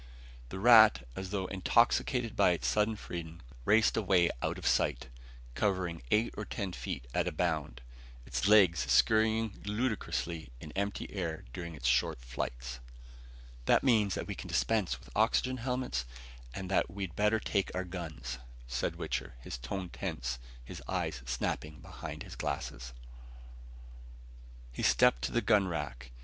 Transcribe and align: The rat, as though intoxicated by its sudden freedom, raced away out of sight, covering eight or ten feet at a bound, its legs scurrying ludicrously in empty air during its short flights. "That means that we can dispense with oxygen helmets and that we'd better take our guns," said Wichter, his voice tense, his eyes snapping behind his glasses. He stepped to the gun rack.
The 0.49 0.57
rat, 0.59 1.03
as 1.15 1.29
though 1.29 1.45
intoxicated 1.45 2.35
by 2.35 2.53
its 2.53 2.67
sudden 2.67 2.95
freedom, 2.95 3.39
raced 3.65 3.95
away 3.95 4.31
out 4.41 4.57
of 4.57 4.65
sight, 4.65 5.09
covering 5.53 6.01
eight 6.09 6.33
or 6.35 6.43
ten 6.43 6.73
feet 6.73 7.05
at 7.13 7.27
a 7.27 7.31
bound, 7.31 7.81
its 8.25 8.47
legs 8.47 8.91
scurrying 8.91 9.61
ludicrously 9.63 10.49
in 10.59 10.71
empty 10.71 11.07
air 11.13 11.45
during 11.53 11.75
its 11.75 11.85
short 11.87 12.19
flights. 12.19 12.79
"That 13.65 13.83
means 13.83 14.15
that 14.15 14.25
we 14.25 14.33
can 14.33 14.47
dispense 14.47 14.99
with 14.99 15.11
oxygen 15.15 15.57
helmets 15.57 16.05
and 16.51 16.71
that 16.71 16.89
we'd 16.89 17.15
better 17.15 17.39
take 17.39 17.69
our 17.75 17.85
guns," 17.85 18.39
said 18.65 18.95
Wichter, 18.95 19.35
his 19.41 19.57
voice 19.57 19.87
tense, 19.93 20.39
his 20.65 20.81
eyes 20.87 21.21
snapping 21.27 21.79
behind 21.79 22.23
his 22.23 22.35
glasses. 22.35 22.93
He 24.71 24.81
stepped 24.81 25.21
to 25.25 25.31
the 25.31 25.41
gun 25.41 25.67
rack. 25.67 26.09